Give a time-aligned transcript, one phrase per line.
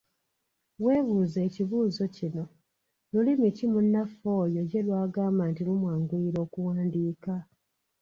[0.83, 2.43] Weebuuze ekibuuzo kino,
[3.11, 7.33] lulimi ki munnaffe oyo ye lw'agamba nti lumwanguyira okuwandiika?